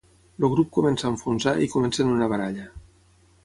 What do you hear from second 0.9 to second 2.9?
a enfonsar i comencen una baralla.